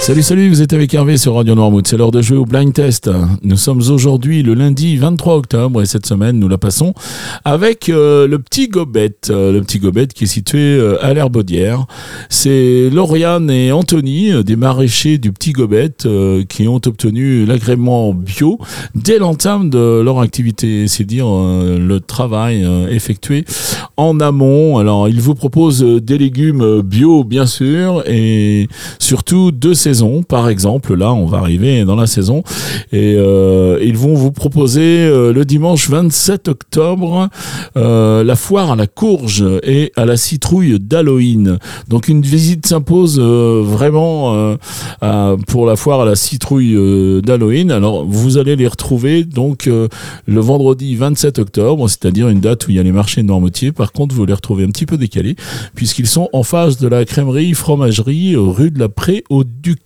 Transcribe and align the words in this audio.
Salut, 0.00 0.22
salut, 0.22 0.48
vous 0.48 0.62
êtes 0.62 0.72
avec 0.72 0.94
Hervé 0.94 1.18
sur 1.18 1.34
Radio 1.34 1.54
Noirmouth. 1.54 1.86
C'est 1.86 1.98
l'heure 1.98 2.10
de 2.10 2.22
jouer 2.22 2.38
au 2.38 2.46
blind 2.46 2.72
test. 2.72 3.10
Nous 3.42 3.58
sommes 3.58 3.82
aujourd'hui 3.90 4.42
le 4.42 4.54
lundi 4.54 4.96
23 4.96 5.36
octobre 5.36 5.82
et 5.82 5.86
cette 5.86 6.06
semaine, 6.06 6.38
nous 6.38 6.48
la 6.48 6.56
passons 6.56 6.94
avec 7.44 7.90
euh, 7.90 8.26
le 8.26 8.38
petit 8.38 8.68
Gobet. 8.68 9.12
Euh, 9.28 9.52
le 9.52 9.60
petit 9.60 9.78
Gobet 9.78 10.06
qui 10.06 10.24
est 10.24 10.26
situé 10.26 10.58
euh, 10.58 10.96
à 11.04 11.12
l'Herbaudière. 11.12 11.84
C'est 12.30 12.88
Lauriane 12.90 13.50
et 13.50 13.72
Anthony, 13.72 14.42
des 14.42 14.56
maraîchers 14.56 15.18
du 15.18 15.32
petit 15.32 15.52
Gobet, 15.52 15.92
qui 16.48 16.66
ont 16.66 16.80
obtenu 16.86 17.44
l'agrément 17.44 18.14
bio 18.14 18.58
dès 18.94 19.18
l'entame 19.18 19.68
de 19.68 20.00
leur 20.00 20.20
activité. 20.20 20.88
C'est 20.88 21.04
dire 21.04 21.26
le 21.26 21.98
travail 21.98 22.66
effectué 22.90 23.44
en 23.98 24.18
amont. 24.18 24.78
Alors, 24.78 25.08
ils 25.08 25.20
vous 25.20 25.34
proposent 25.34 25.84
des 25.84 26.16
légumes 26.16 26.80
bio, 26.80 27.22
bien 27.22 27.46
sûr, 27.46 28.02
et 28.06 28.66
surtout 28.98 29.50
deux 29.50 29.74
par 30.28 30.48
exemple, 30.48 30.94
là, 30.94 31.12
on 31.12 31.26
va 31.26 31.38
arriver 31.38 31.84
dans 31.84 31.96
la 31.96 32.06
saison 32.06 32.42
et 32.92 33.14
euh, 33.16 33.78
ils 33.82 33.96
vont 33.96 34.14
vous 34.14 34.32
proposer 34.32 34.80
euh, 34.80 35.32
le 35.32 35.44
dimanche 35.44 35.88
27 35.88 36.48
octobre 36.48 37.28
euh, 37.76 38.24
la 38.24 38.36
foire 38.36 38.72
à 38.72 38.76
la 38.76 38.86
courge 38.86 39.44
et 39.62 39.92
à 39.96 40.04
la 40.04 40.16
citrouille 40.16 40.78
d'Halloween. 40.78 41.58
Donc 41.88 42.08
une 42.08 42.22
visite 42.22 42.66
s'impose 42.66 43.18
vraiment 43.20 44.56
pour 45.46 45.66
la 45.66 45.76
foire 45.76 46.02
à 46.02 46.04
la 46.04 46.16
citrouille 46.16 47.22
d'Halloween. 47.22 47.70
Alors 47.70 48.04
vous 48.04 48.38
allez 48.38 48.56
les 48.56 48.68
retrouver 48.68 49.24
donc 49.24 49.66
le 49.66 50.40
vendredi 50.40 50.96
27 50.96 51.38
octobre, 51.38 51.88
c'est-à-dire 51.88 52.28
une 52.28 52.40
date 52.40 52.66
où 52.66 52.70
il 52.70 52.76
y 52.76 52.80
a 52.80 52.82
les 52.82 52.92
marchés 52.92 53.22
de. 53.22 53.30
Par 53.74 53.92
contre, 53.92 54.14
vous 54.14 54.26
les 54.26 54.34
retrouvez 54.34 54.64
un 54.64 54.68
petit 54.68 54.86
peu 54.86 54.98
décalés 54.98 55.36
puisqu'ils 55.74 56.06
sont 56.06 56.28
en 56.32 56.42
face 56.42 56.78
de 56.78 56.88
la 56.88 57.04
crèmerie 57.04 57.54
fromagerie 57.54 58.36
rue 58.36 58.70
de 58.70 58.78
la 58.78 58.88
Pré 58.88 59.24
au 59.30 59.44
Duc 59.44 59.79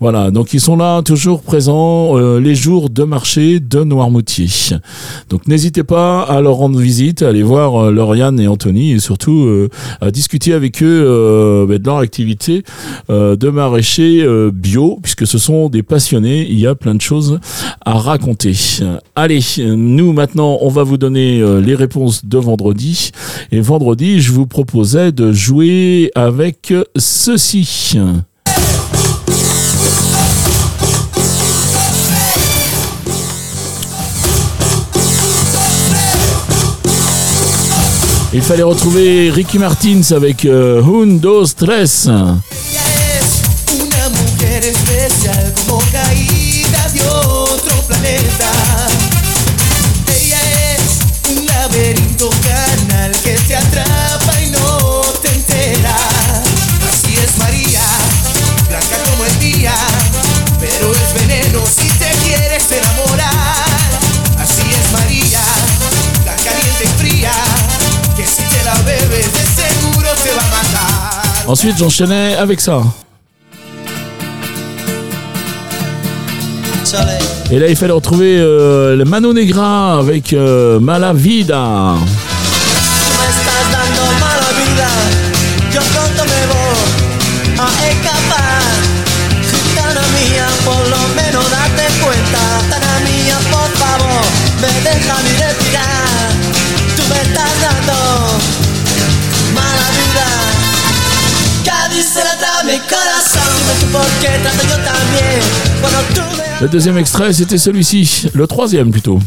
voilà, 0.00 0.30
donc 0.30 0.54
ils 0.54 0.60
sont 0.60 0.76
là 0.76 1.02
toujours 1.02 1.42
présents 1.42 2.16
euh, 2.18 2.40
les 2.40 2.54
jours 2.54 2.90
de 2.90 3.04
marché 3.04 3.60
de 3.60 3.84
Noirmoutier. 3.84 4.48
Donc 5.28 5.46
n'hésitez 5.46 5.84
pas 5.84 6.22
à 6.22 6.40
leur 6.40 6.54
rendre 6.54 6.78
visite, 6.78 7.22
à 7.22 7.28
aller 7.28 7.42
voir 7.42 7.76
euh, 7.76 7.92
Lauriane 7.92 8.40
et 8.40 8.48
Anthony 8.48 8.92
et 8.92 8.98
surtout 8.98 9.44
euh, 9.44 9.68
à 10.00 10.10
discuter 10.10 10.52
avec 10.52 10.82
eux 10.82 11.66
ben, 11.68 11.78
de 11.78 11.86
leur 11.86 11.98
activité 11.98 12.62
de 13.08 13.48
maraîcher 13.48 14.26
bio 14.52 14.98
puisque 15.02 15.26
ce 15.26 15.38
sont 15.38 15.68
des 15.68 15.82
passionnés, 15.82 16.46
il 16.48 16.58
y 16.58 16.66
a 16.66 16.74
plein 16.74 16.94
de 16.94 17.00
choses 17.00 17.40
à 17.84 17.94
raconter. 17.94 18.56
Allez, 19.14 19.40
nous 19.58 20.12
maintenant 20.12 20.58
on 20.60 20.68
va 20.68 20.82
vous 20.82 20.96
donner 20.96 21.42
les 21.60 21.74
réponses 21.74 22.24
de 22.24 22.38
vendredi 22.38 23.10
et 23.52 23.60
vendredi 23.60 24.20
je 24.20 24.32
vous 24.32 24.46
proposais 24.46 25.12
de 25.12 25.32
jouer 25.32 26.10
avec 26.14 26.72
ceci. 26.96 27.98
Il 38.32 38.42
fallait 38.42 38.62
retrouver 38.62 39.28
Ricky 39.30 39.58
Martins 39.58 40.12
avec 40.12 40.44
euh, 40.44 40.80
Un. 42.06 42.38
Ensuite, 71.50 71.78
j'enchaînais 71.78 72.36
avec 72.36 72.60
ça. 72.60 72.80
Et 77.50 77.58
là, 77.58 77.66
il 77.66 77.74
fallait 77.74 77.92
retrouver 77.92 78.38
euh, 78.38 78.94
le 78.94 79.04
Mano 79.04 79.32
Negra 79.32 79.98
avec 79.98 80.32
euh, 80.32 80.78
Mala 80.78 81.12
Le 106.60 106.68
deuxième 106.68 106.98
extrait, 106.98 107.32
c'était 107.32 107.58
celui-ci. 107.58 108.28
Le 108.34 108.46
troisième 108.46 108.90
plutôt. 108.90 109.18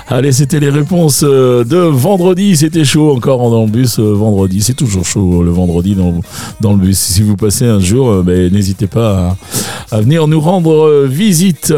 Allez, 0.09 0.31
c'était 0.31 0.61
les 0.61 0.71
réponses 0.71 1.25
euh, 1.25 1.65
de 1.65 1.79
vendredi. 1.79 2.57
C'était 2.57 2.85
chaud 2.85 3.11
encore 3.11 3.51
dans 3.51 3.65
le 3.65 3.71
bus 3.71 3.99
euh, 3.99 4.13
vendredi. 4.15 4.63
C'est 4.63 4.75
toujours 4.75 5.05
chaud 5.05 5.43
le 5.43 5.51
vendredi 5.51 5.97
dans, 5.97 6.73
le 6.73 6.79
bus. 6.79 6.97
Si 6.97 7.23
vous 7.23 7.35
passez 7.37 7.65
un 7.65 7.81
jour, 7.81 8.11
euh, 8.11 8.23
ben, 8.23 8.53
n'hésitez 8.53 8.87
pas 8.87 9.37
à, 9.91 10.01
venir 10.01 10.29
nous 10.29 10.41
rendre 10.41 11.07
visite. 11.07 11.75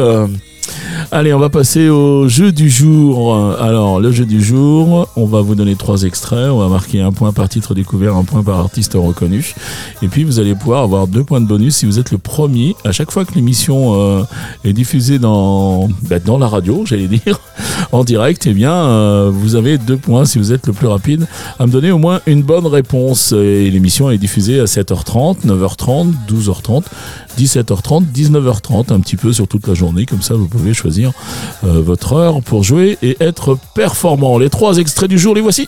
Allez, 1.11 1.33
on 1.33 1.39
va 1.39 1.49
passer 1.49 1.89
au 1.89 2.27
jeu 2.27 2.51
du 2.51 2.69
jour. 2.69 3.35
Alors, 3.59 3.99
le 3.99 4.11
jeu 4.11 4.25
du 4.25 4.43
jour, 4.43 5.07
on 5.15 5.25
va 5.25 5.41
vous 5.41 5.55
donner 5.55 5.75
trois 5.75 6.03
extraits. 6.03 6.49
On 6.49 6.59
va 6.59 6.67
marquer 6.67 7.01
un 7.01 7.11
point 7.11 7.31
par 7.31 7.49
titre 7.49 7.73
découvert, 7.73 8.15
un 8.15 8.23
point 8.23 8.43
par 8.43 8.59
artiste 8.59 8.93
reconnu. 8.95 9.55
Et 10.01 10.07
puis, 10.07 10.23
vous 10.23 10.39
allez 10.39 10.55
pouvoir 10.55 10.83
avoir 10.83 11.07
deux 11.07 11.23
points 11.23 11.41
de 11.41 11.47
bonus 11.47 11.77
si 11.77 11.85
vous 11.85 11.99
êtes 11.99 12.11
le 12.11 12.17
premier. 12.17 12.75
À 12.85 12.91
chaque 12.91 13.11
fois 13.11 13.25
que 13.25 13.33
l'émission 13.33 13.93
euh, 13.95 14.23
est 14.63 14.73
diffusée 14.73 15.19
dans, 15.19 15.87
bah, 16.09 16.19
dans 16.19 16.37
la 16.37 16.47
radio, 16.47 16.83
j'allais 16.85 17.07
dire, 17.07 17.39
en 17.91 18.03
direct, 18.03 18.45
eh 18.45 18.53
bien, 18.53 18.73
euh, 18.73 19.31
vous 19.33 19.55
avez 19.55 19.77
deux 19.77 19.97
points 19.97 20.25
si 20.25 20.37
vous 20.37 20.53
êtes 20.53 20.67
le 20.67 20.73
plus 20.73 20.87
rapide 20.87 21.27
à 21.57 21.65
me 21.65 21.71
donner 21.71 21.91
au 21.91 21.97
moins 21.97 22.21
une 22.27 22.43
bonne 22.43 22.67
réponse. 22.67 23.31
Et 23.31 23.71
l'émission 23.71 24.11
est 24.11 24.17
diffusée 24.17 24.59
à 24.59 24.65
7h30, 24.65 25.45
9h30, 25.45 26.13
12h30, 26.29 26.83
17h30, 27.37 28.03
19h30, 28.13 28.93
un 28.93 28.99
petit 28.99 29.15
peu 29.15 29.33
sur 29.33 29.47
toute 29.47 29.67
la 29.67 29.73
journée. 29.73 30.05
Comme 30.05 30.21
ça, 30.21 30.35
vous 30.35 30.47
pouvez 30.47 30.73
choisir 30.73 30.88
euh, 31.63 31.81
votre 31.81 32.13
heure 32.13 32.41
pour 32.41 32.63
jouer 32.63 32.97
et 33.01 33.17
être 33.19 33.57
performant. 33.75 34.37
Les 34.37 34.49
trois 34.49 34.77
extraits 34.77 35.09
du 35.09 35.17
jour, 35.17 35.35
les 35.35 35.41
voici. 35.41 35.67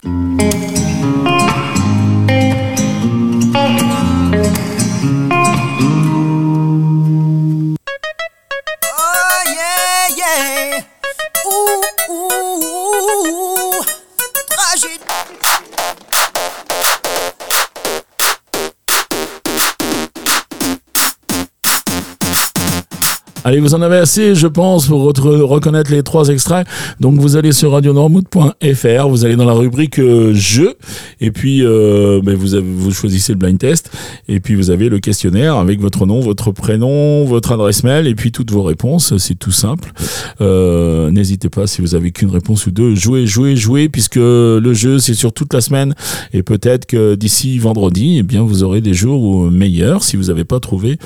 Allez, 23.43 23.59
vous 23.59 23.73
en 23.73 23.81
avez 23.81 23.97
assez, 23.97 24.35
je 24.35 24.45
pense, 24.45 24.85
pour 24.85 25.01
reconnaître 25.01 25.91
les 25.91 26.03
trois 26.03 26.27
extraits. 26.29 26.67
Donc, 26.99 27.19
vous 27.19 27.37
allez 27.37 27.51
sur 27.51 27.71
radionormout.fr, 27.71 29.07
vous 29.09 29.25
allez 29.25 29.35
dans 29.35 29.45
la 29.45 29.53
rubrique 29.53 29.97
euh, 29.97 30.31
jeu, 30.35 30.75
et 31.19 31.31
puis 31.31 31.65
euh, 31.65 32.21
ben, 32.23 32.35
vous, 32.35 32.91
choisissez 32.91 33.33
le 33.33 33.39
blind 33.39 33.57
test, 33.57 33.89
et 34.27 34.39
puis 34.39 34.53
vous 34.53 34.69
avez 34.69 34.89
le 34.89 34.99
questionnaire 34.99 35.55
avec 35.55 35.81
votre 35.81 36.05
nom, 36.05 36.19
votre 36.19 36.51
prénom, 36.51 37.25
votre 37.25 37.53
adresse 37.53 37.83
mail, 37.83 38.05
et 38.05 38.13
puis 38.13 38.31
toutes 38.31 38.51
vos 38.51 38.61
réponses. 38.61 39.17
C'est 39.17 39.39
tout 39.39 39.51
simple. 39.51 39.91
Euh, 40.39 41.09
N'hésitez 41.09 41.49
pas, 41.49 41.65
si 41.65 41.81
vous 41.81 41.95
avez 41.95 42.11
qu'une 42.11 42.29
réponse 42.29 42.67
ou 42.67 42.71
deux, 42.71 42.93
jouez, 42.93 43.25
jouez, 43.25 43.55
jouez, 43.55 43.89
puisque 43.89 44.17
le 44.17 44.73
jeu, 44.73 44.99
c'est 44.99 45.15
sur 45.15 45.33
toute 45.33 45.51
la 45.51 45.61
semaine, 45.61 45.95
et 46.31 46.43
peut-être 46.43 46.85
que 46.85 47.15
d'ici 47.15 47.57
vendredi, 47.57 48.17
eh 48.19 48.23
bien, 48.23 48.43
vous 48.43 48.61
aurez 48.61 48.81
des 48.81 48.93
jours 48.93 49.49
meilleurs 49.49 50.03
si 50.03 50.15
vous 50.15 50.25
n'avez 50.25 50.43
pas 50.43 50.59
trouvé 50.59 50.99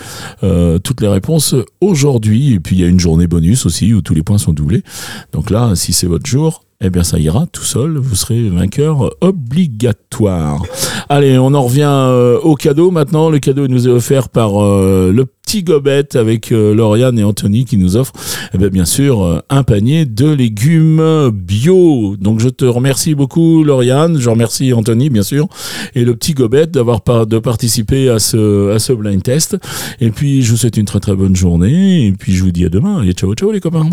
toutes 0.83 0.99
les 0.99 1.07
réponses 1.07 1.55
aujourd'hui. 1.79 2.24
Et 2.33 2.59
puis 2.59 2.75
il 2.75 2.81
y 2.81 2.83
a 2.83 2.87
une 2.87 2.99
journée 2.99 3.27
bonus 3.27 3.65
aussi 3.65 3.93
où 3.93 4.01
tous 4.01 4.13
les 4.13 4.23
points 4.23 4.37
sont 4.37 4.53
doublés. 4.53 4.83
Donc 5.31 5.49
là, 5.49 5.75
si 5.75 5.93
c'est 5.93 6.07
votre 6.07 6.25
jour, 6.25 6.63
eh 6.85 6.89
bien 6.89 7.03
ça 7.03 7.17
ira 7.17 7.45
tout 7.51 7.63
seul, 7.63 7.97
vous 7.97 8.15
serez 8.15 8.49
vainqueur 8.49 9.11
obligatoire. 9.21 10.63
Allez, 11.09 11.37
on 11.37 11.53
en 11.53 11.63
revient 11.63 11.83
euh, 11.87 12.39
au 12.39 12.55
cadeau 12.55 12.91
maintenant. 12.91 13.29
Le 13.29 13.39
cadeau 13.39 13.67
nous 13.67 13.87
est 13.87 13.91
offert 13.91 14.29
par 14.29 14.63
euh, 14.63 15.11
le 15.11 15.25
petit 15.25 15.63
gobette 15.63 16.15
avec 16.15 16.51
euh, 16.51 16.73
Lauriane 16.73 17.19
et 17.19 17.23
Anthony 17.23 17.65
qui 17.65 17.77
nous 17.77 17.95
offrent 17.95 18.13
eh 18.53 18.57
bien, 18.57 18.69
bien 18.69 18.85
sûr 18.85 19.43
un 19.49 19.63
panier 19.63 20.05
de 20.05 20.29
légumes 20.31 21.29
bio. 21.31 22.15
Donc 22.19 22.39
je 22.39 22.49
te 22.49 22.65
remercie 22.65 23.13
beaucoup 23.13 23.63
Lauriane, 23.63 24.19
je 24.19 24.29
remercie 24.29 24.73
Anthony 24.73 25.09
bien 25.09 25.23
sûr 25.23 25.47
et 25.93 26.03
le 26.05 26.15
petit 26.15 26.33
gobette 26.33 26.71
d'avoir 26.71 27.01
de 27.25 27.39
participer 27.39 28.09
à 28.09 28.19
ce 28.19 28.71
à 28.73 28.79
ce 28.79 28.93
blind 28.93 29.21
test. 29.21 29.57
Et 29.99 30.09
puis 30.09 30.41
je 30.41 30.51
vous 30.51 30.57
souhaite 30.57 30.77
une 30.77 30.85
très 30.85 30.99
très 30.99 31.15
bonne 31.15 31.35
journée 31.35 32.07
et 32.07 32.11
puis 32.11 32.33
je 32.35 32.43
vous 32.43 32.51
dis 32.51 32.65
à 32.65 32.69
demain. 32.69 33.03
Et 33.03 33.13
ciao 33.13 33.33
ciao 33.35 33.51
les 33.51 33.59
copains. 33.59 33.89